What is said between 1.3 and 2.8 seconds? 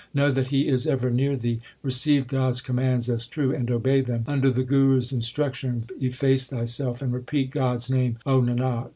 thee. Receive God s